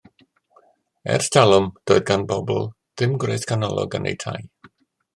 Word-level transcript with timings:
Ers 1.17 1.29
talwm 1.35 1.69
doedd 1.91 2.07
gan 2.09 2.25
bobl 2.33 2.65
ddim 2.71 3.17
gwres 3.25 3.49
canolog 3.55 3.99
yn 4.01 4.13
eu 4.15 4.21
tai. 4.27 4.39